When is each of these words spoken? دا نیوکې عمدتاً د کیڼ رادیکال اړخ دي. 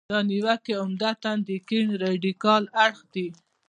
دا 0.11 0.19
نیوکې 0.29 0.73
عمدتاً 0.83 1.31
د 1.47 1.51
کیڼ 1.67 1.85
رادیکال 2.03 2.63
اړخ 2.83 2.99
دي. 3.13 3.27